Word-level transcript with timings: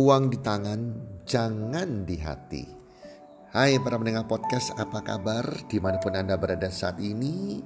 Uang 0.00 0.32
di 0.32 0.40
tangan, 0.40 0.80
jangan 1.28 2.08
di 2.08 2.16
hati. 2.16 2.64
Hai 3.52 3.76
para 3.84 4.00
pendengar 4.00 4.24
podcast, 4.24 4.72
apa 4.80 5.04
kabar? 5.04 5.44
Di 5.68 5.76
mana 5.76 6.00
pun 6.00 6.16
Anda 6.16 6.40
berada 6.40 6.72
saat 6.72 6.96
ini, 7.04 7.60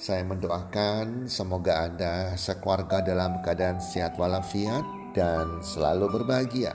saya 0.00 0.24
mendoakan 0.24 1.28
semoga 1.28 1.84
Anda 1.84 2.32
sekeluarga 2.40 3.04
dalam 3.04 3.44
keadaan 3.44 3.76
sehat 3.76 4.16
walafiat 4.16 4.88
dan 5.12 5.60
selalu 5.60 6.16
berbahagia. 6.16 6.72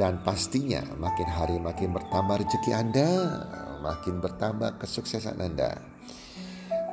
Dan 0.00 0.24
pastinya 0.24 0.80
makin 0.96 1.28
hari 1.28 1.60
makin 1.60 1.92
bertambah 1.92 2.48
rezeki 2.48 2.72
Anda, 2.72 3.12
makin 3.84 4.24
bertambah 4.24 4.80
kesuksesan 4.80 5.36
Anda. 5.36 5.76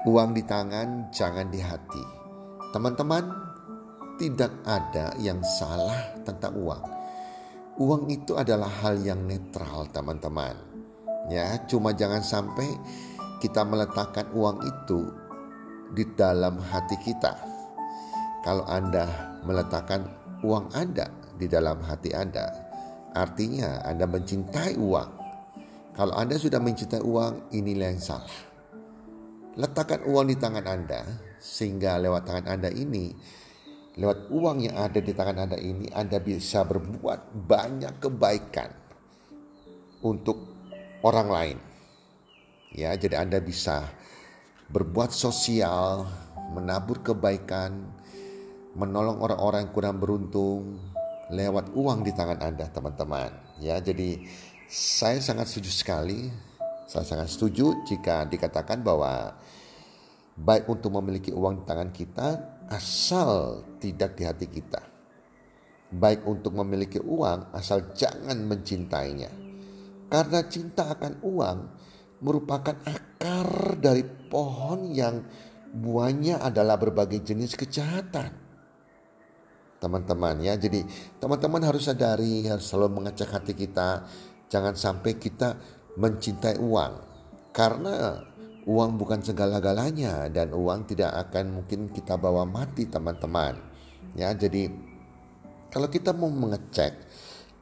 Uang 0.03 0.35
di 0.35 0.43
tangan, 0.43 1.15
jangan 1.15 1.47
di 1.47 1.63
hati. 1.63 2.03
Teman-teman, 2.75 3.48
tidak 4.19 4.51
ada 4.67 5.15
yang 5.15 5.39
salah 5.39 6.19
tentang 6.27 6.59
uang. 6.59 6.83
Uang 7.79 8.11
itu 8.11 8.35
adalah 8.35 8.67
hal 8.83 8.99
yang 8.99 9.23
netral, 9.23 9.87
teman-teman. 9.95 10.51
Ya, 11.31 11.55
cuma 11.71 11.95
jangan 11.95 12.19
sampai 12.19 12.67
kita 13.39 13.63
meletakkan 13.63 14.27
uang 14.35 14.59
itu 14.67 15.07
di 15.95 16.03
dalam 16.19 16.59
hati 16.59 16.99
kita. 16.99 17.31
Kalau 18.43 18.67
Anda 18.67 19.07
meletakkan 19.47 20.03
uang 20.43 20.75
Anda 20.75 21.07
di 21.39 21.47
dalam 21.47 21.79
hati 21.79 22.11
Anda, 22.11 22.51
artinya 23.15 23.79
Anda 23.87 24.03
mencintai 24.03 24.75
uang. 24.75 25.09
Kalau 25.95 26.13
Anda 26.19 26.35
sudah 26.35 26.59
mencintai 26.59 26.99
uang, 26.99 27.55
inilah 27.55 27.95
yang 27.95 28.03
salah. 28.03 28.35
Letakkan 29.55 30.03
uang 30.03 30.27
di 30.27 30.35
tangan 30.35 30.67
Anda, 30.67 31.07
sehingga 31.39 31.95
lewat 31.95 32.27
tangan 32.27 32.47
Anda 32.59 32.69
ini 32.75 33.15
Lewat 33.99 34.31
uang 34.31 34.63
yang 34.63 34.79
ada 34.79 35.03
di 35.03 35.11
tangan 35.11 35.43
Anda 35.43 35.59
ini, 35.59 35.91
Anda 35.91 36.23
bisa 36.23 36.63
berbuat 36.63 37.35
banyak 37.35 37.99
kebaikan 37.99 38.71
untuk 40.07 40.55
orang 41.03 41.27
lain. 41.27 41.57
Ya, 42.71 42.95
jadi 42.95 43.19
Anda 43.19 43.43
bisa 43.43 43.91
berbuat 44.71 45.11
sosial, 45.11 46.07
menabur 46.55 47.03
kebaikan, 47.03 47.91
menolong 48.79 49.19
orang-orang 49.19 49.67
yang 49.67 49.73
kurang 49.75 49.97
beruntung 49.99 50.79
lewat 51.27 51.75
uang 51.75 52.07
di 52.07 52.15
tangan 52.15 52.39
Anda, 52.39 52.71
teman-teman. 52.71 53.35
Ya, 53.59 53.83
jadi 53.83 54.23
saya 54.71 55.19
sangat 55.19 55.51
setuju 55.51 55.75
sekali. 55.75 56.31
Saya 56.87 57.03
sangat 57.03 57.35
setuju 57.35 57.83
jika 57.83 58.23
dikatakan 58.25 58.79
bahwa 58.79 59.35
baik 60.39 60.71
untuk 60.71 60.95
memiliki 60.95 61.35
uang 61.35 61.61
di 61.61 61.63
tangan 61.67 61.91
kita 61.91 62.27
asal 62.69 63.61
tidak 63.81 64.15
di 64.15 64.23
hati 64.23 64.47
kita. 64.47 64.81
Baik 65.89 66.23
untuk 66.29 66.53
memiliki 66.53 67.01
uang 67.01 67.49
asal 67.51 67.93
jangan 67.97 68.37
mencintainya. 68.45 69.33
Karena 70.09 70.45
cinta 70.45 70.93
akan 70.93 71.21
uang 71.25 71.57
merupakan 72.21 72.77
akar 72.85 73.77
dari 73.81 74.05
pohon 74.05 74.93
yang 74.93 75.25
buahnya 75.69 76.41
adalah 76.41 76.77
berbagai 76.77 77.33
jenis 77.33 77.57
kejahatan. 77.57 78.33
Teman-teman 79.79 80.43
ya, 80.43 80.59
jadi 80.59 80.83
teman-teman 81.23 81.63
harus 81.63 81.87
sadari, 81.87 82.43
harus 82.45 82.67
selalu 82.67 82.99
mengecek 82.99 83.31
hati 83.31 83.53
kita. 83.55 84.03
Jangan 84.51 84.75
sampai 84.75 85.15
kita 85.15 85.55
mencintai 85.95 86.59
uang. 86.59 86.93
Karena 87.55 88.19
Uang 88.67 88.99
bukan 88.99 89.23
segala-galanya 89.23 90.27
dan 90.27 90.51
uang 90.51 90.89
tidak 90.89 91.15
akan 91.29 91.63
mungkin 91.63 91.91
kita 91.91 92.19
bawa 92.19 92.43
mati 92.43 92.89
teman-teman. 92.89 93.55
Ya, 94.17 94.35
jadi 94.35 94.67
kalau 95.69 95.87
kita 95.87 96.11
mau 96.11 96.27
mengecek 96.27 96.97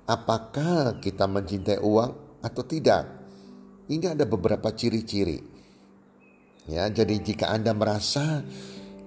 apakah 0.07 0.97
kita 1.03 1.27
mencintai 1.27 1.83
uang 1.83 2.39
atau 2.39 2.63
tidak, 2.63 3.03
ini 3.91 4.05
ada 4.07 4.23
beberapa 4.23 4.71
ciri-ciri. 4.71 5.43
Ya, 6.67 6.87
jadi 6.87 7.19
jika 7.19 7.51
Anda 7.51 7.75
merasa 7.75 8.43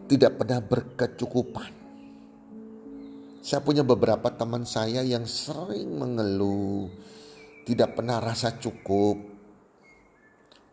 tidak 0.09 0.41
pernah 0.41 0.61
berkecukupan. 0.65 1.73
Saya 3.41 3.65
punya 3.65 3.81
beberapa 3.81 4.29
teman 4.37 4.69
saya 4.69 5.01
yang 5.01 5.25
sering 5.25 5.97
mengeluh, 5.97 6.93
tidak 7.65 7.97
pernah 7.97 8.21
rasa 8.21 8.61
cukup, 8.61 9.30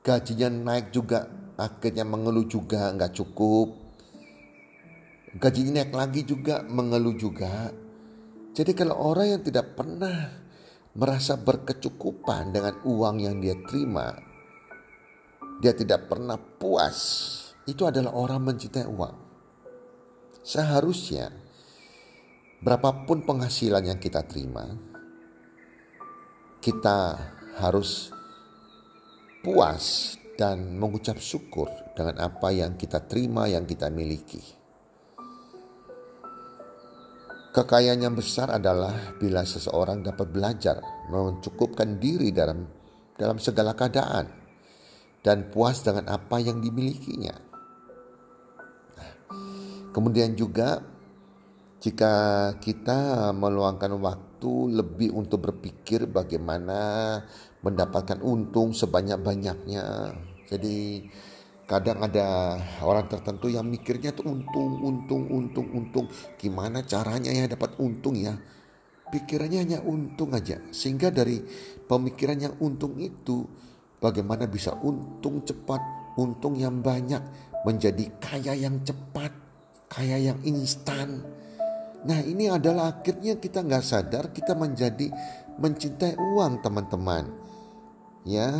gajinya 0.07 0.47
naik 0.47 0.95
juga 0.95 1.28
akhirnya 1.59 2.07
mengeluh 2.07 2.47
juga 2.47 2.95
nggak 2.95 3.12
cukup. 3.12 3.75
Gajinya 5.35 5.84
naik 5.84 5.91
lagi 5.91 6.23
juga 6.23 6.63
mengeluh 6.63 7.19
juga. 7.19 7.75
Jadi 8.56 8.72
kalau 8.72 8.96
orang 9.12 9.35
yang 9.35 9.41
tidak 9.44 9.75
pernah 9.75 10.31
merasa 10.97 11.35
berkecukupan 11.35 12.56
dengan 12.56 12.79
uang 12.88 13.22
yang 13.22 13.38
dia 13.38 13.53
terima 13.69 14.17
dia 15.62 15.73
tidak 15.73 16.09
pernah 16.09 16.38
puas 16.38 16.97
itu 17.69 17.85
adalah 17.85 18.13
orang 18.17 18.41
mencintai 18.50 18.85
uang. 18.90 19.17
Seharusnya 20.41 21.29
berapapun 22.66 23.22
penghasilan 23.28 23.85
yang 23.94 24.00
kita 24.01 24.25
terima 24.25 24.73
kita 26.57 27.13
harus 27.62 28.16
puas 29.41 30.15
dan 30.37 30.77
mengucap 30.77 31.17
syukur 31.17 31.69
dengan 31.97 32.21
apa 32.21 32.53
yang 32.53 32.77
kita 32.77 33.05
terima, 33.09 33.49
yang 33.49 33.65
kita 33.65 33.89
miliki. 33.89 34.39
Kekayaan 37.57 38.05
yang 38.05 38.13
besar 38.13 38.53
adalah 38.53 39.17
bila 39.17 39.41
seseorang 39.41 40.05
dapat 40.05 40.29
belajar 40.29 40.77
mencukupkan 41.09 41.97
diri 41.97 42.29
dalam 42.29 42.69
dalam 43.17 43.41
segala 43.41 43.73
keadaan 43.73 44.29
dan 45.25 45.49
puas 45.49 45.81
dengan 45.81 46.05
apa 46.05 46.37
yang 46.37 46.61
dimilikinya. 46.61 47.33
Nah, 48.93 49.11
kemudian 49.90 50.37
juga 50.37 50.85
jika 51.81 52.13
kita 52.61 53.33
meluangkan 53.33 53.97
waktu 54.01 54.53
lebih 54.78 55.17
untuk 55.17 55.49
berpikir 55.49 56.05
bagaimana 56.05 57.22
mendapatkan 57.61 58.21
untung 58.21 58.73
sebanyak-banyaknya. 58.73 60.13
Jadi 60.47 61.07
kadang 61.67 61.99
ada 61.99 62.55
orang 62.79 63.11
tertentu 63.11 63.51
yang 63.51 63.67
mikirnya 63.67 64.15
tuh 64.15 64.31
untung, 64.31 64.79
untung, 64.79 65.23
untung, 65.27 65.67
untung. 65.75 66.05
Gimana 66.39 66.85
caranya 66.87 67.33
ya 67.33 67.49
dapat 67.49 67.75
untung 67.81 68.15
ya? 68.15 68.37
Pikirannya 69.07 69.59
hanya 69.63 69.79
untung 69.83 70.35
aja. 70.35 70.59
Sehingga 70.71 71.11
dari 71.11 71.39
pemikiran 71.87 72.39
yang 72.39 72.55
untung 72.59 72.95
itu 72.99 73.47
bagaimana 73.99 74.47
bisa 74.47 74.75
untung 74.79 75.43
cepat, 75.43 75.79
untung 76.19 76.55
yang 76.55 76.79
banyak 76.83 77.19
menjadi 77.63 78.15
kaya 78.19 78.55
yang 78.55 78.83
cepat, 78.83 79.31
kaya 79.91 80.19
yang 80.31 80.39
instan. 80.43 81.36
Nah 82.07 82.19
ini 82.23 82.47
adalah 82.47 82.95
akhirnya 82.95 83.35
kita 83.35 83.61
nggak 83.67 83.83
sadar 83.83 84.31
kita 84.31 84.55
menjadi 84.55 85.11
mencintai 85.59 86.15
uang 86.15 86.63
teman-teman 86.63 87.27
ya 88.23 88.53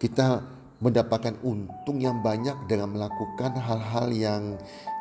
kita 0.00 0.40
mendapatkan 0.80 1.40
untung 1.44 2.00
yang 2.00 2.20
banyak 2.20 2.68
dengan 2.68 2.92
melakukan 2.96 3.56
hal-hal 3.56 4.08
yang 4.12 4.42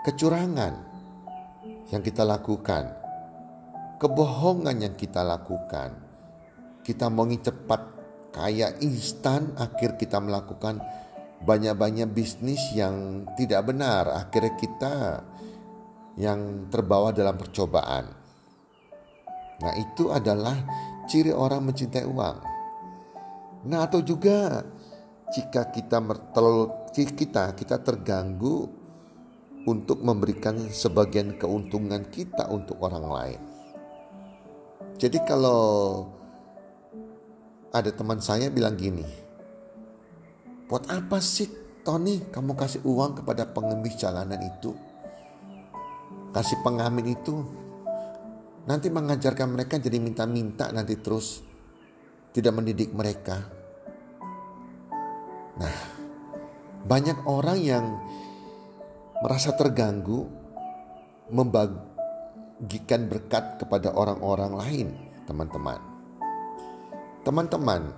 kecurangan 0.07 0.93
yang 1.91 2.01
kita 2.01 2.25
lakukan, 2.25 2.89
kebohongan 4.01 4.81
yang 4.81 4.95
kita 4.97 5.21
lakukan. 5.21 5.93
Kita 6.81 7.07
mau 7.07 7.29
cepat, 7.29 7.81
kaya 8.33 8.75
instan, 8.81 9.53
akhir 9.55 9.95
kita 10.01 10.17
melakukan 10.19 10.81
banyak-banyak 11.43 12.09
bisnis 12.11 12.59
yang 12.73 13.27
tidak 13.37 13.63
benar. 13.69 14.09
Akhirnya 14.09 14.57
kita 14.57 14.93
yang 16.17 16.69
terbawa 16.69 17.09
dalam 17.09 17.33
percobaan. 17.37 18.05
Nah, 19.63 19.73
itu 19.79 20.13
adalah 20.13 20.57
ciri 21.09 21.33
orang 21.33 21.65
mencintai 21.65 22.05
uang. 22.05 22.37
Nah, 23.63 23.79
atau 23.87 24.03
juga 24.03 24.61
jika 25.33 25.71
kita 25.73 25.97
terlalu 26.35 26.69
kita 26.93 27.57
kita 27.57 27.81
terganggu 27.81 28.69
untuk 29.63 30.03
memberikan 30.03 30.59
sebagian 30.69 31.39
keuntungan 31.39 32.05
kita 32.11 32.51
untuk 32.51 32.77
orang 32.83 33.05
lain. 33.07 33.41
Jadi 34.99 35.17
kalau 35.25 36.05
ada 37.73 37.89
teman 37.89 38.21
saya 38.21 38.53
bilang 38.53 38.77
gini, 38.77 39.07
buat 40.69 40.85
apa 40.91 41.17
sih 41.17 41.49
Tony 41.81 42.21
kamu 42.29 42.53
kasih 42.53 42.85
uang 42.85 43.23
kepada 43.23 43.49
pengemis 43.49 43.97
jalanan 43.97 44.37
itu? 44.43 44.92
Kasih 46.33 46.65
pengamen 46.65 47.05
itu 47.05 47.45
nanti 48.65 48.89
mengajarkan 48.89 49.53
mereka 49.53 49.77
jadi 49.77 50.01
minta-minta 50.01 50.73
nanti 50.73 50.97
terus 50.97 51.45
tidak 52.33 52.57
mendidik 52.57 52.89
mereka. 52.89 53.37
Nah, 55.61 55.77
banyak 56.89 57.29
orang 57.29 57.59
yang 57.61 57.85
merasa 59.21 59.53
terganggu 59.53 60.25
membagikan 61.29 63.05
berkat 63.05 63.61
kepada 63.61 63.93
orang-orang 63.93 64.51
lain, 64.57 64.87
teman-teman. 65.29 65.77
Teman-teman, 67.21 67.93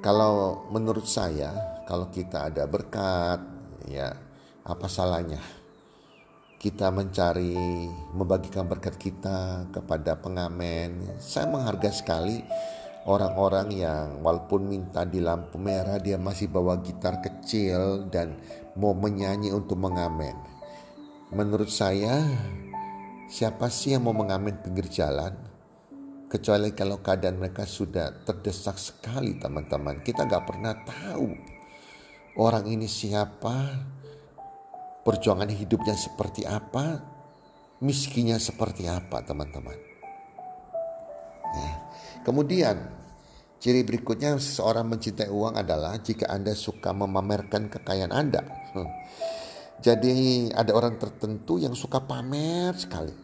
kalau 0.00 0.64
menurut 0.72 1.04
saya, 1.04 1.52
kalau 1.84 2.08
kita 2.08 2.48
ada 2.48 2.64
berkat, 2.64 3.44
ya 3.84 4.16
apa 4.64 4.88
salahnya 4.88 5.63
kita 6.64 6.88
mencari 6.88 7.92
membagikan 8.16 8.64
berkat 8.64 8.96
kita 8.96 9.68
kepada 9.68 10.16
pengamen. 10.16 10.96
Saya 11.20 11.44
menghargai 11.52 11.92
sekali 11.92 12.40
orang-orang 13.04 13.68
yang 13.84 14.24
walaupun 14.24 14.72
minta 14.72 15.04
di 15.04 15.20
lampu 15.20 15.60
merah 15.60 16.00
dia 16.00 16.16
masih 16.16 16.48
bawa 16.48 16.80
gitar 16.80 17.20
kecil 17.20 18.08
dan 18.08 18.40
mau 18.80 18.96
menyanyi 18.96 19.52
untuk 19.52 19.76
mengamen. 19.76 20.32
Menurut 21.36 21.68
saya, 21.68 22.24
siapa 23.28 23.68
sih 23.68 23.92
yang 23.92 24.08
mau 24.08 24.16
mengamen 24.16 24.56
pinggir 24.64 24.88
jalan? 24.88 25.36
Kecuali 26.32 26.72
kalau 26.72 27.04
keadaan 27.04 27.44
mereka 27.44 27.68
sudah 27.68 28.24
terdesak 28.24 28.80
sekali 28.80 29.36
teman-teman. 29.36 30.00
Kita 30.00 30.24
gak 30.24 30.48
pernah 30.48 30.72
tahu 30.80 31.28
orang 32.40 32.64
ini 32.72 32.88
siapa, 32.88 33.84
perjuangan 35.04 35.52
hidupnya 35.52 35.94
seperti 35.94 36.48
apa, 36.48 37.04
miskinnya 37.84 38.40
seperti 38.40 38.88
apa 38.88 39.20
teman-teman. 39.22 39.76
Nah, 41.54 41.72
kemudian 42.26 43.04
Ciri 43.64 43.80
berikutnya 43.80 44.36
seseorang 44.36 44.92
mencintai 44.92 45.32
uang 45.32 45.56
adalah 45.56 45.96
jika 45.96 46.28
Anda 46.28 46.52
suka 46.52 46.92
memamerkan 46.92 47.72
kekayaan 47.72 48.12
Anda. 48.12 48.44
Hmm. 48.76 48.92
Jadi 49.80 50.52
ada 50.52 50.68
orang 50.76 51.00
tertentu 51.00 51.56
yang 51.56 51.72
suka 51.72 52.04
pamer 52.04 52.76
sekali. 52.76 53.16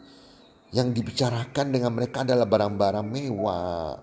Yang 0.72 0.96
dibicarakan 0.96 1.76
dengan 1.76 1.92
mereka 1.92 2.24
adalah 2.24 2.48
barang-barang 2.48 3.04
mewah, 3.04 4.00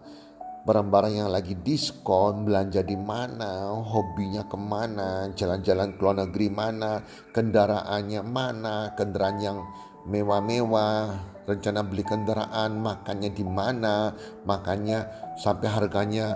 barang-barang 0.68 1.24
yang 1.24 1.32
lagi 1.32 1.56
diskon, 1.64 2.44
belanja 2.44 2.84
di 2.84 3.00
mana, 3.00 3.72
hobinya 3.72 4.44
ke 4.52 4.60
mana, 4.60 5.32
jalan-jalan 5.32 5.96
ke 5.96 6.00
luar 6.04 6.28
negeri 6.28 6.52
mana, 6.52 7.00
kendaraannya 7.32 8.22
mana, 8.28 8.92
kendaraan 9.00 9.40
yang 9.40 9.64
mewah-mewah, 10.12 11.24
rencana 11.48 11.88
beli 11.88 12.04
kendaraan, 12.04 12.84
makannya 12.84 13.32
di 13.32 13.48
mana, 13.48 14.12
makannya 14.44 15.08
sampai 15.40 15.72
harganya 15.72 16.36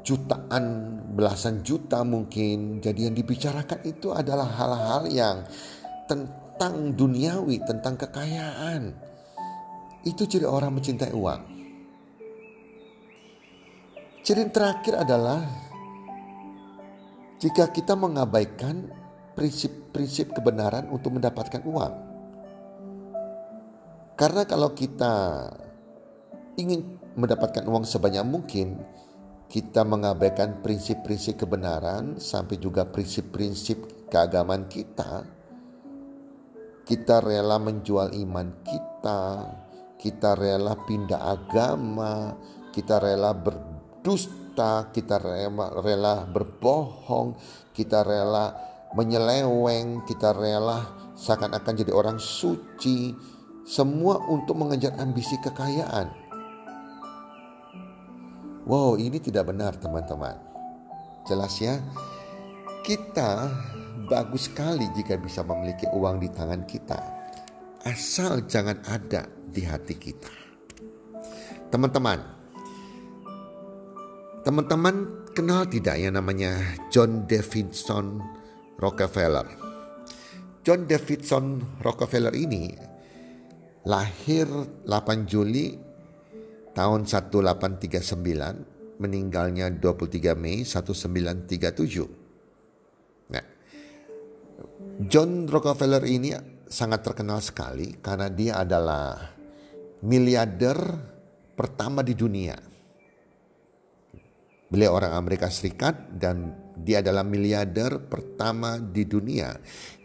jutaan, 0.00 0.96
belasan 1.12 1.60
juta 1.60 2.08
mungkin. 2.08 2.80
Jadi 2.80 3.04
yang 3.04 3.12
dibicarakan 3.12 3.84
itu 3.84 4.16
adalah 4.16 4.48
hal-hal 4.48 5.02
yang 5.12 5.36
tentang 6.08 6.96
duniawi, 6.96 7.60
tentang 7.68 8.00
kekayaan. 8.00 8.96
Itu 10.08 10.24
ciri 10.24 10.48
orang 10.48 10.72
mencintai 10.80 11.12
uang. 11.12 11.51
Ciri 14.22 14.46
terakhir 14.54 15.02
adalah 15.02 15.42
jika 17.42 17.74
kita 17.74 17.98
mengabaikan 17.98 18.86
prinsip-prinsip 19.34 20.30
kebenaran 20.30 20.86
untuk 20.94 21.18
mendapatkan 21.18 21.58
uang. 21.66 21.94
Karena 24.14 24.46
kalau 24.46 24.70
kita 24.78 25.14
ingin 26.54 27.02
mendapatkan 27.18 27.66
uang 27.66 27.82
sebanyak 27.82 28.22
mungkin, 28.22 28.78
kita 29.50 29.82
mengabaikan 29.82 30.62
prinsip-prinsip 30.62 31.42
kebenaran 31.42 32.22
sampai 32.22 32.62
juga 32.62 32.86
prinsip-prinsip 32.86 34.06
keagamaan 34.06 34.70
kita. 34.70 35.26
Kita 36.86 37.18
rela 37.18 37.58
menjual 37.58 38.14
iman 38.22 38.54
kita, 38.62 39.22
kita 39.98 40.38
rela 40.38 40.78
pindah 40.78 41.18
agama, 41.26 42.38
kita 42.70 43.02
rela 43.02 43.34
berdusta, 44.02 44.90
kita 44.90 45.22
rela, 45.22 45.70
rela 45.78 46.26
berbohong, 46.26 47.38
kita 47.70 48.02
rela 48.02 48.50
menyeleweng, 48.98 50.02
kita 50.10 50.34
rela 50.34 50.90
seakan-akan 51.14 51.86
jadi 51.86 51.94
orang 51.94 52.18
suci, 52.18 53.14
semua 53.62 54.18
untuk 54.26 54.58
mengejar 54.58 54.98
ambisi 54.98 55.38
kekayaan. 55.38 56.10
Wow, 58.66 58.98
ini 58.98 59.22
tidak 59.22 59.54
benar, 59.54 59.78
teman-teman. 59.78 60.34
Jelas 61.30 61.62
ya, 61.62 61.78
kita 62.82 63.54
bagus 64.10 64.50
sekali 64.50 64.90
jika 64.98 65.14
bisa 65.14 65.46
memiliki 65.46 65.86
uang 65.94 66.18
di 66.18 66.26
tangan 66.26 66.66
kita, 66.66 66.98
asal 67.86 68.42
jangan 68.50 68.82
ada 68.82 69.30
di 69.46 69.62
hati 69.62 69.94
kita. 69.94 70.30
Teman-teman, 71.70 72.41
teman-teman 74.42 75.30
kenal 75.38 75.62
tidak 75.70 76.02
yang 76.02 76.18
namanya 76.18 76.58
John 76.90 77.30
Davidson 77.30 78.18
Rockefeller? 78.78 79.46
John 80.66 80.86
Davidson 80.86 81.62
Rockefeller 81.82 82.34
ini 82.34 82.70
lahir 83.86 84.46
8 84.86 85.26
Juli 85.30 85.78
tahun 86.74 87.06
1839, 87.06 88.98
meninggalnya 88.98 89.70
23 89.74 90.34
Mei 90.38 90.64
1937. 90.66 92.06
Nah, 93.30 93.44
John 95.06 95.46
Rockefeller 95.50 96.04
ini 96.06 96.32
sangat 96.66 97.02
terkenal 97.06 97.40
sekali 97.42 97.92
karena 97.98 98.28
dia 98.30 98.56
adalah 98.62 99.18
miliarder 100.02 100.78
pertama 101.54 102.02
di 102.02 102.14
dunia. 102.14 102.71
Beliau 104.72 104.96
orang 104.96 105.12
Amerika 105.12 105.52
Serikat 105.52 106.16
dan 106.16 106.56
dia 106.80 107.04
adalah 107.04 107.20
miliarder 107.28 108.08
pertama 108.08 108.80
di 108.80 109.04
dunia 109.04 109.52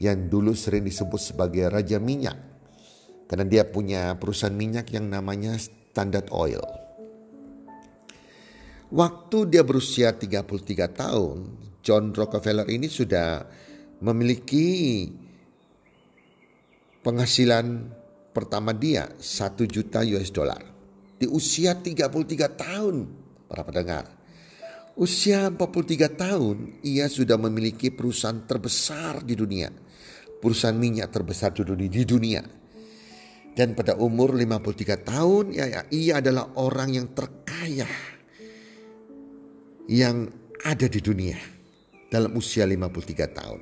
yang 0.04 0.28
dulu 0.28 0.52
sering 0.52 0.84
disebut 0.84 1.32
sebagai 1.32 1.72
raja 1.72 2.04
minyak 2.04 2.36
karena 3.32 3.48
dia 3.48 3.64
punya 3.64 4.12
perusahaan 4.20 4.52
minyak 4.52 4.92
yang 4.92 5.08
namanya 5.08 5.56
Standard 5.56 6.28
Oil. 6.36 6.60
Waktu 8.92 9.52
dia 9.52 9.64
berusia 9.64 10.16
33 10.16 10.44
tahun, 10.92 11.38
John 11.80 12.12
Rockefeller 12.12 12.68
ini 12.68 12.92
sudah 12.92 13.44
memiliki 14.04 15.08
penghasilan 17.04 17.88
pertama 18.36 18.76
dia 18.76 19.12
1 19.16 19.24
juta 19.68 20.04
US 20.04 20.32
dollar. 20.32 20.60
Di 21.16 21.28
usia 21.28 21.76
33 21.76 22.52
tahun, 22.52 22.96
para 23.48 23.64
pendengar. 23.64 24.17
Usia 24.98 25.54
43 25.54 26.10
tahun, 26.18 26.82
ia 26.82 27.06
sudah 27.06 27.38
memiliki 27.38 27.94
perusahaan 27.94 28.42
terbesar 28.50 29.22
di 29.22 29.38
dunia. 29.38 29.70
Perusahaan 30.42 30.78
minyak 30.78 31.14
terbesar 31.14 31.54
di 31.54 32.04
dunia 32.06 32.42
dan 33.58 33.74
pada 33.74 33.98
umur 33.98 34.38
53 34.38 35.02
tahun 35.02 35.46
ya, 35.50 35.66
ya, 35.66 35.82
ia 35.90 36.22
adalah 36.22 36.54
orang 36.62 36.94
yang 36.94 37.10
terkaya 37.10 37.90
yang 39.90 40.30
ada 40.62 40.86
di 40.86 41.02
dunia. 41.02 41.58
dalam 42.08 42.40
usia 42.40 42.64
53 42.64 43.36
tahun. 43.36 43.60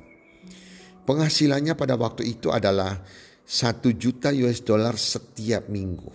Penghasilannya 1.02 1.74
pada 1.74 1.98
waktu 1.98 2.30
itu 2.30 2.54
adalah 2.54 3.02
1 3.42 3.82
juta 3.98 4.30
US 4.30 4.62
dollar 4.62 4.94
setiap 4.94 5.66
minggu. 5.66 6.14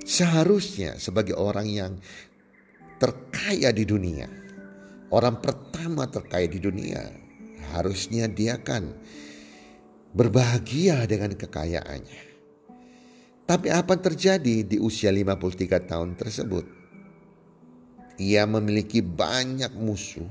Seharusnya 0.00 0.96
sebagai 0.96 1.36
orang 1.36 1.68
yang 1.68 1.92
terkaya 2.98 3.74
di 3.74 3.84
dunia, 3.86 4.28
orang 5.10 5.38
pertama 5.42 6.06
terkaya 6.06 6.46
di 6.46 6.58
dunia, 6.62 7.02
harusnya 7.74 8.30
dia 8.30 8.60
kan 8.62 8.94
berbahagia 10.14 11.04
dengan 11.10 11.34
kekayaannya. 11.34 12.22
Tapi 13.44 13.68
apa 13.68 14.00
terjadi 14.00 14.64
di 14.64 14.80
usia 14.80 15.12
53 15.12 15.90
tahun 15.90 16.16
tersebut? 16.16 16.64
Ia 18.16 18.48
memiliki 18.48 19.04
banyak 19.04 19.74
musuh. 19.76 20.24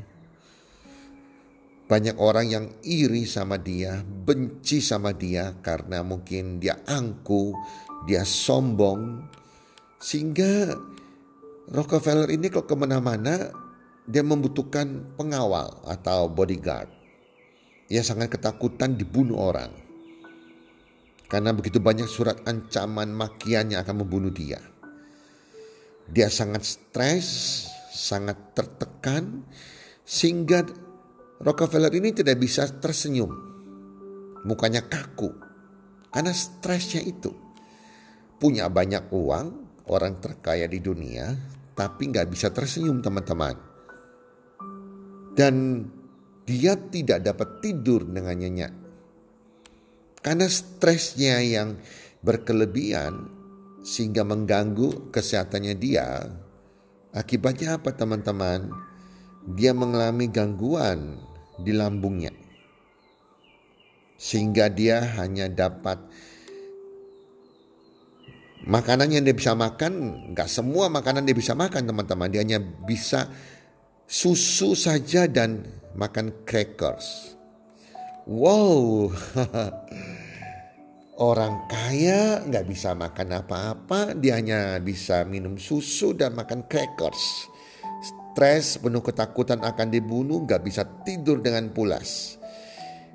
Banyak 1.84 2.17
orang 2.17 2.48
yang 2.50 2.65
iri 2.82 3.27
sama 3.29 3.62
dia, 3.62 4.01
benci 4.01 4.82
sama 4.82 5.13
dia 5.13 5.53
karena 5.62 6.01
mungkin 6.01 6.58
dia 6.58 6.79
angku, 6.89 7.53
dia 8.10 8.25
sombong. 8.25 9.29
Sehingga 10.01 10.74
Rockefeller 11.72 12.27
ini 12.27 12.51
kalau 12.51 12.67
ke 12.67 12.75
mana-mana 12.75 13.53
dia 14.03 14.20
membutuhkan 14.20 15.15
pengawal 15.15 15.79
atau 15.88 16.27
bodyguard. 16.27 16.91
Ia 17.88 18.03
sangat 18.03 18.36
ketakutan 18.36 19.00
dibunuh 19.00 19.39
orang. 19.39 19.72
Karena 21.32 21.55
begitu 21.55 21.79
banyak 21.79 22.05
surat 22.05 22.43
ancaman 22.43 23.15
makiannya 23.15 23.79
akan 23.79 23.96
membunuh 24.03 24.29
dia. 24.29 24.60
Dia 26.03 26.27
sangat 26.27 26.67
stres, 26.67 27.27
sangat 27.96 28.51
tertekan 28.51 29.48
sehingga 30.03 30.67
Rockefeller 31.43 31.91
ini 31.96 32.12
tidak 32.12 32.39
bisa 32.39 32.67
tersenyum. 32.67 33.32
Mukanya 34.43 34.84
kaku 34.84 35.32
karena 36.12 36.32
stresnya 36.36 37.01
itu. 37.01 37.32
Punya 38.38 38.67
banyak 38.67 39.08
uang, 39.15 39.62
orang 39.90 40.20
terkaya 40.20 40.68
di 40.70 40.80
dunia, 40.80 41.34
tapi 41.74 42.12
nggak 42.12 42.30
bisa 42.30 42.54
tersenyum 42.54 43.04
teman-teman. 43.04 43.56
Dan 45.34 45.86
dia 46.46 46.78
tidak 46.78 47.25
dapat 47.25 47.63
tidur 47.63 48.06
dengan 48.06 48.36
nyenyak. 48.38 48.74
Karena 50.24 50.48
stresnya 50.48 51.44
yang 51.44 51.80
berkelebihan 52.24 53.28
sehingga 53.84 54.24
mengganggu 54.24 55.12
kesehatannya 55.12 55.75
dia 55.75 56.08
Akibatnya 57.13 57.78
apa 57.78 57.94
teman-teman? 57.94 58.74
Dia 59.54 59.70
mengalami 59.70 60.25
gangguan 60.34 61.22
di 61.62 61.70
lambungnya. 61.70 62.34
Sehingga 64.18 64.66
dia 64.74 65.13
hanya 65.22 65.46
dapat 65.46 66.02
makanan 68.63 69.12
yang 69.12 69.24
dia 69.24 69.36
bisa 69.36 69.55
makan, 69.55 69.93
nggak 70.32 70.50
semua 70.50 70.88
makanan 70.88 71.27
dia 71.27 71.36
bisa 71.36 71.53
makan 71.55 71.84
teman-teman. 71.88 72.29
Dia 72.32 72.41
hanya 72.43 72.60
bisa 72.60 73.27
susu 74.08 74.75
saja 74.75 75.27
dan 75.27 75.67
makan 75.96 76.46
crackers. 76.48 77.36
Wow, 78.24 79.12
Orang 81.13 81.70
kaya 81.70 82.41
nggak 82.41 82.65
bisa 82.65 82.98
makan 82.98 83.46
apa-apa, 83.46 84.17
dia 84.17 84.41
hanya 84.41 84.82
bisa 84.82 85.22
minum 85.29 85.62
susu 85.62 86.17
dan 86.17 86.34
makan 86.34 86.65
crackers. 86.65 87.46
Stres, 88.01 88.82
penuh 88.82 89.05
ketakutan 89.05 89.62
akan 89.62 89.93
dibunuh, 89.93 90.41
nggak 90.41 90.65
bisa 90.65 90.82
tidur 91.05 91.38
dengan 91.38 91.70
pulas. 91.70 92.41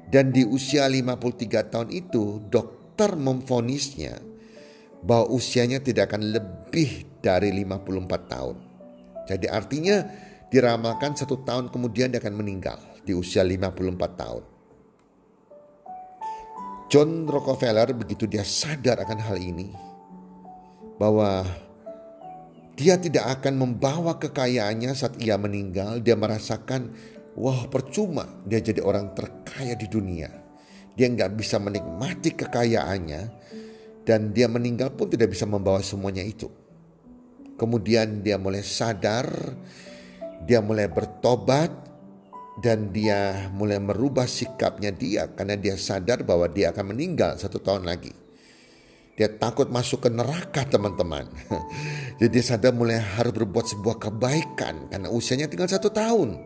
Dan 0.07 0.31
di 0.31 0.47
usia 0.47 0.87
53 0.87 1.75
tahun 1.75 1.90
itu, 1.90 2.47
dokter 2.47 3.19
memfonisnya 3.19 4.28
bahwa 5.02 5.31
usianya 5.35 5.78
tidak 5.78 6.11
akan 6.12 6.35
lebih 6.35 7.07
dari 7.23 7.55
54 7.55 8.33
tahun. 8.33 8.57
Jadi 9.28 9.47
artinya 9.47 9.97
diramalkan 10.49 11.12
satu 11.14 11.45
tahun 11.45 11.69
kemudian 11.69 12.09
dia 12.09 12.21
akan 12.23 12.35
meninggal 12.40 12.81
di 13.05 13.12
usia 13.12 13.45
54 13.45 14.21
tahun. 14.21 14.45
John 16.88 17.28
Rockefeller 17.28 17.93
begitu 17.93 18.25
dia 18.25 18.40
sadar 18.40 19.05
akan 19.05 19.21
hal 19.21 19.37
ini 19.37 19.69
bahwa 20.97 21.45
dia 22.78 22.97
tidak 22.97 23.43
akan 23.43 23.61
membawa 23.61 24.17
kekayaannya 24.17 24.97
saat 24.97 25.21
ia 25.21 25.37
meninggal. 25.37 26.00
Dia 26.00 26.17
merasakan, 26.17 26.95
wah 27.37 27.69
percuma 27.69 28.25
dia 28.49 28.64
jadi 28.64 28.81
orang 28.81 29.12
terkaya 29.12 29.76
di 29.76 29.85
dunia. 29.90 30.33
Dia 30.97 31.12
nggak 31.12 31.37
bisa 31.37 31.61
menikmati 31.61 32.38
kekayaannya 32.38 33.23
dan 34.09 34.33
dia 34.33 34.49
meninggal 34.49 34.97
pun 34.97 35.12
tidak 35.12 35.37
bisa 35.37 35.45
membawa 35.45 35.85
semuanya 35.85 36.25
itu. 36.25 36.49
Kemudian 37.61 38.25
dia 38.25 38.41
mulai 38.41 38.65
sadar, 38.65 39.29
dia 40.49 40.65
mulai 40.65 40.88
bertobat, 40.88 41.69
dan 42.59 42.91
dia 42.91 43.53
mulai 43.55 43.79
merubah 43.79 44.27
sikapnya 44.27 44.91
dia 44.91 45.31
karena 45.31 45.55
dia 45.55 45.79
sadar 45.79 46.27
bahwa 46.27 46.50
dia 46.50 46.75
akan 46.75 46.97
meninggal 46.97 47.38
satu 47.38 47.62
tahun 47.62 47.87
lagi. 47.87 48.11
Dia 49.19 49.29
takut 49.35 49.67
masuk 49.69 50.07
ke 50.07 50.11
neraka 50.15 50.62
teman-teman. 50.65 51.27
Jadi 52.23 52.31
dia 52.31 52.45
sadar 52.49 52.73
mulai 52.73 53.03
harus 53.03 53.35
berbuat 53.35 53.67
sebuah 53.77 53.99
kebaikan 53.99 54.88
karena 54.88 55.11
usianya 55.11 55.50
tinggal 55.50 55.69
satu 55.69 55.91
tahun. 55.91 56.38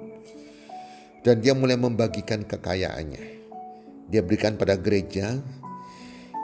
Dan 1.22 1.38
dia 1.38 1.54
mulai 1.54 1.76
membagikan 1.78 2.42
kekayaannya. 2.42 3.24
Dia 4.08 4.20
berikan 4.24 4.56
pada 4.58 4.74
gereja. 4.74 5.38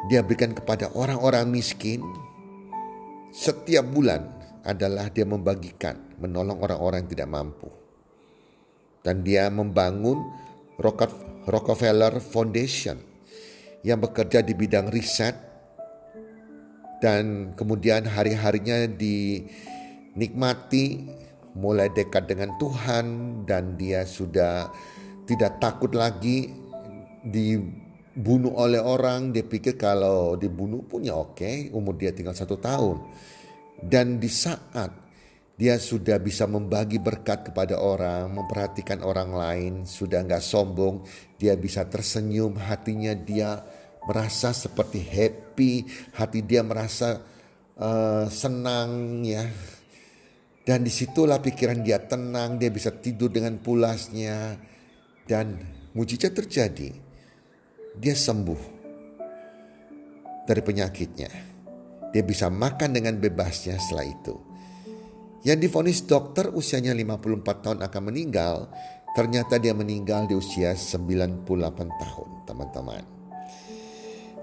Dia 0.06 0.22
berikan 0.22 0.54
kepada 0.54 0.94
orang-orang 0.94 1.50
miskin. 1.50 2.06
Setiap 3.34 3.82
bulan 3.90 4.22
adalah 4.62 5.10
dia 5.10 5.26
membagikan, 5.26 5.98
menolong 6.22 6.62
orang-orang 6.62 7.02
yang 7.02 7.10
tidak 7.10 7.28
mampu 7.28 7.68
dan 9.08 9.24
dia 9.24 9.48
membangun 9.48 10.20
Rockefeller 11.48 12.20
Foundation 12.22 13.00
yang 13.80 14.04
bekerja 14.04 14.44
di 14.44 14.52
bidang 14.54 14.92
riset 14.92 15.34
dan 17.00 17.54
kemudian 17.54 18.04
hari-harinya 18.04 18.84
dinikmati 18.90 20.86
mulai 21.56 21.88
dekat 21.88 22.28
dengan 22.28 22.52
Tuhan 22.60 23.06
dan 23.48 23.80
dia 23.80 24.04
sudah 24.04 24.68
tidak 25.24 25.56
takut 25.62 25.96
lagi 25.96 26.52
dibunuh 28.18 28.50
oleh 28.58 28.82
orang 28.82 29.30
dia 29.30 29.46
pikir 29.46 29.78
kalau 29.78 30.34
dibunuh 30.34 30.82
punya 30.82 31.14
oke 31.14 31.38
okay, 31.38 31.70
umur 31.70 31.94
dia 31.94 32.10
tinggal 32.10 32.34
satu 32.34 32.58
tahun 32.58 32.98
dan 33.78 34.18
di 34.18 34.26
saat 34.26 34.90
dia 35.58 35.78
sudah 35.78 36.18
bisa 36.22 36.46
membagi 36.46 37.02
berkat 37.02 37.50
kepada 37.50 37.82
orang, 37.82 38.30
memperhatikan 38.30 39.02
orang 39.02 39.34
lain, 39.34 39.72
sudah 39.82 40.22
nggak 40.22 40.38
sombong, 40.38 41.02
dia 41.34 41.58
bisa 41.58 41.82
tersenyum, 41.82 42.54
hatinya 42.62 43.10
dia 43.10 43.58
merasa 44.06 44.54
seperti 44.54 45.02
happy, 45.02 45.82
hati 46.14 46.46
dia 46.46 46.62
merasa 46.62 47.18
uh, 47.74 48.30
senang 48.30 49.18
ya. 49.26 49.50
Dan 50.62 50.86
di 50.86 50.94
situlah 50.94 51.42
pikiran 51.42 51.82
dia 51.82 52.06
tenang, 52.06 52.54
dia 52.54 52.70
bisa 52.70 52.94
tidur 52.94 53.34
dengan 53.34 53.58
pulasnya. 53.58 54.62
Dan 55.26 55.58
mujizat 55.90 56.38
terjadi, 56.38 57.07
dia 57.98 58.14
sembuh 58.14 58.62
dari 60.46 60.62
penyakitnya. 60.62 61.30
Dia 62.08 62.24
bisa 62.24 62.48
makan 62.48 62.94
dengan 62.94 63.20
bebasnya 63.20 63.76
setelah 63.76 64.06
itu. 64.06 64.34
Yang 65.44 65.58
difonis 65.68 66.00
dokter 66.08 66.48
usianya 66.50 66.96
54 66.96 67.64
tahun 67.66 67.78
akan 67.84 68.02
meninggal, 68.08 68.70
ternyata 69.12 69.60
dia 69.60 69.76
meninggal 69.76 70.24
di 70.24 70.34
usia 70.38 70.72
98 70.72 71.44
tahun, 72.00 72.28
teman-teman. 72.48 73.02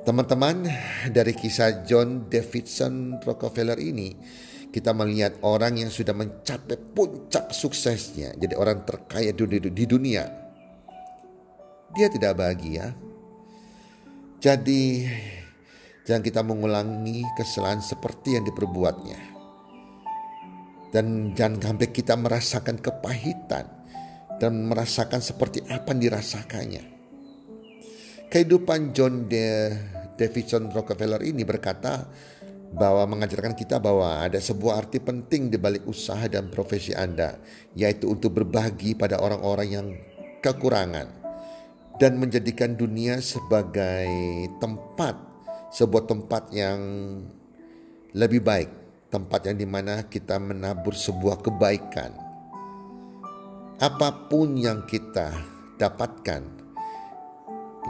Teman-teman, 0.05 0.69
dari 1.09 1.33
kisah 1.33 1.81
John 1.89 2.29
Davidson 2.29 3.17
Rockefeller 3.25 3.81
ini, 3.81 4.13
kita 4.69 4.93
melihat 4.93 5.41
orang 5.41 5.81
yang 5.81 5.89
sudah 5.89 6.13
mencapai 6.13 6.77
puncak 6.77 7.49
suksesnya, 7.49 8.37
jadi 8.37 8.53
orang 8.53 8.85
terkaya 8.85 9.33
di 9.33 9.85
dunia. 9.89 10.29
Dia 11.97 12.07
tidak 12.13 12.37
bahagia. 12.37 12.93
Jadi, 14.39 15.07
jangan 16.05 16.21
kita 16.21 16.41
mengulangi 16.45 17.25
kesalahan 17.35 17.81
seperti 17.81 18.37
yang 18.37 18.45
diperbuatnya 18.45 19.35
dan 20.95 21.35
jangan 21.35 21.59
sampai 21.59 21.91
kita 21.91 22.15
merasakan 22.15 22.79
kepahitan 22.79 23.67
dan 24.39 24.51
merasakan 24.63 25.19
seperti 25.19 25.59
apa 25.67 25.91
yang 25.91 26.07
dirasakannya. 26.07 26.83
Kehidupan 28.31 28.95
John 28.95 29.27
D. 29.27 29.35
Davidson 30.15 30.71
Rockefeller 30.71 31.19
ini 31.27 31.43
berkata 31.43 32.07
bahwa 32.71 33.03
mengajarkan 33.11 33.59
kita 33.59 33.83
bahwa 33.83 34.23
ada 34.23 34.39
sebuah 34.39 34.87
arti 34.87 35.03
penting 35.03 35.51
di 35.51 35.59
balik 35.59 35.83
usaha 35.83 36.23
dan 36.31 36.47
profesi 36.47 36.95
Anda, 36.95 37.35
yaitu 37.75 38.07
untuk 38.07 38.39
berbagi 38.39 38.95
pada 38.95 39.19
orang-orang 39.19 39.67
yang 39.67 39.87
kekurangan 40.39 41.24
dan 41.95 42.19
menjadikan 42.19 42.75
dunia 42.75 43.23
sebagai 43.23 44.09
tempat, 44.59 45.15
sebuah 45.71 46.03
tempat 46.09 46.51
yang 46.51 46.79
lebih 48.15 48.43
baik, 48.43 48.69
tempat 49.11 49.51
yang 49.51 49.57
di 49.59 49.67
mana 49.67 50.07
kita 50.07 50.39
menabur 50.39 50.95
sebuah 50.95 51.39
kebaikan. 51.43 52.11
Apa 53.79 54.31
pun 54.31 54.55
yang 54.55 54.87
kita 54.87 55.35
dapatkan 55.75 56.41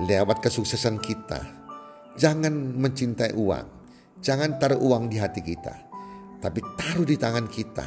lewat 0.05 0.41
kesuksesan 0.41 0.97
kita, 0.97 1.39
jangan 2.17 2.53
mencintai 2.53 3.37
uang 3.37 3.75
Jangan 4.25 4.57
taruh 4.57 4.81
uang 4.81 5.05
di 5.05 5.21
hati 5.21 5.37
kita, 5.37 5.75
tapi 6.41 6.57
taruh 6.73 7.05
di 7.05 7.13
tangan 7.13 7.45
kita. 7.45 7.85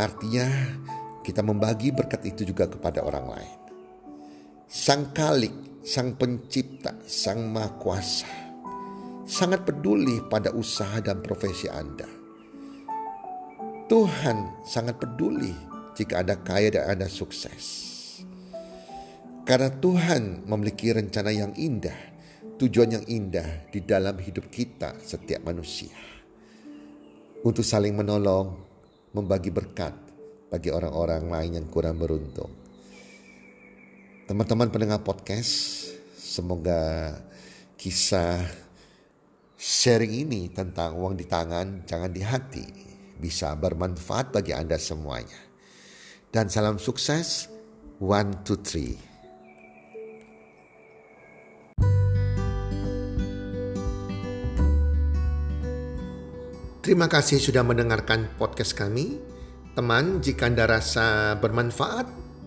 Artinya 0.00 0.48
kita 1.20 1.44
membagi 1.44 1.92
berkat 1.92 2.24
itu 2.24 2.48
juga 2.48 2.72
kepada 2.72 3.04
orang 3.04 3.26
lain. 3.36 3.67
Sang 4.68 5.16
Kalik, 5.16 5.80
Sang 5.80 6.12
Pencipta, 6.20 6.92
Sang 7.08 7.48
Maha 7.48 8.04
sangat 9.24 9.64
peduli 9.64 10.20
pada 10.28 10.52
usaha 10.52 11.00
dan 11.00 11.24
profesi 11.24 11.72
Anda. 11.72 12.04
Tuhan 13.88 14.60
sangat 14.68 15.00
peduli 15.00 15.56
jika 15.96 16.20
Anda 16.20 16.36
kaya 16.36 16.68
dan 16.76 16.84
Anda 16.84 17.08
sukses. 17.08 17.64
Karena 19.48 19.72
Tuhan 19.72 20.44
memiliki 20.44 20.92
rencana 20.92 21.32
yang 21.32 21.56
indah 21.56 21.96
tujuan 22.60 23.00
yang 23.00 23.04
indah 23.08 23.72
di 23.72 23.80
dalam 23.80 24.20
hidup 24.20 24.52
kita 24.52 25.00
setiap 25.00 25.48
manusia. 25.48 25.96
Untuk 27.40 27.64
saling 27.64 27.96
menolong, 27.96 28.52
membagi 29.16 29.48
berkat 29.48 29.96
bagi 30.52 30.68
orang-orang 30.68 31.24
lain 31.32 31.52
yang 31.56 31.66
kurang 31.72 31.96
beruntung. 31.96 32.57
Teman-teman 34.28 34.68
pendengar 34.68 35.00
podcast, 35.00 35.88
semoga 36.20 37.16
kisah 37.80 38.44
sharing 39.56 40.28
ini 40.28 40.52
tentang 40.52 41.00
uang 41.00 41.16
di 41.16 41.24
tangan, 41.24 41.88
jangan 41.88 42.12
di 42.12 42.20
hati, 42.20 42.68
bisa 43.16 43.56
bermanfaat 43.56 44.28
bagi 44.28 44.52
Anda 44.52 44.76
semuanya. 44.76 45.40
Dan 46.28 46.52
salam 46.52 46.76
sukses, 46.76 47.48
one, 48.04 48.44
two, 48.44 48.60
three. 48.60 49.00
Terima 56.84 57.08
kasih 57.08 57.40
sudah 57.40 57.64
mendengarkan 57.64 58.28
podcast 58.36 58.76
kami. 58.76 59.24
Teman, 59.72 60.20
jika 60.20 60.52
Anda 60.52 60.68
rasa 60.68 61.32
bermanfaat 61.40 62.27